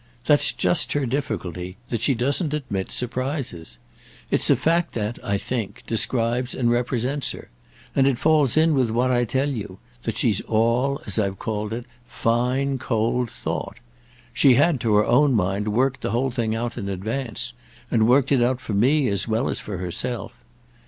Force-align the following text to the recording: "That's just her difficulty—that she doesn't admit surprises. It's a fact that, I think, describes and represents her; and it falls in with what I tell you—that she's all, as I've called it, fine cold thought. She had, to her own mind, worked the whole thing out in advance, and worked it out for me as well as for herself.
"That's 0.25 0.51
just 0.51 0.93
her 0.93 1.05
difficulty—that 1.05 2.01
she 2.01 2.15
doesn't 2.15 2.55
admit 2.55 2.89
surprises. 2.89 3.77
It's 4.31 4.49
a 4.49 4.55
fact 4.55 4.93
that, 4.93 5.23
I 5.23 5.37
think, 5.37 5.83
describes 5.85 6.55
and 6.55 6.71
represents 6.71 7.33
her; 7.33 7.51
and 7.95 8.07
it 8.07 8.17
falls 8.17 8.57
in 8.57 8.73
with 8.73 8.89
what 8.89 9.11
I 9.11 9.25
tell 9.25 9.51
you—that 9.51 10.17
she's 10.17 10.41
all, 10.41 10.99
as 11.05 11.19
I've 11.19 11.37
called 11.37 11.71
it, 11.71 11.85
fine 12.03 12.79
cold 12.79 13.29
thought. 13.29 13.77
She 14.33 14.55
had, 14.55 14.79
to 14.81 14.95
her 14.95 15.05
own 15.05 15.35
mind, 15.35 15.67
worked 15.67 16.01
the 16.01 16.09
whole 16.09 16.31
thing 16.31 16.55
out 16.55 16.79
in 16.79 16.89
advance, 16.89 17.53
and 17.91 18.07
worked 18.07 18.31
it 18.31 18.41
out 18.41 18.59
for 18.59 18.73
me 18.73 19.07
as 19.07 19.27
well 19.27 19.49
as 19.49 19.59
for 19.59 19.77
herself. 19.77 20.33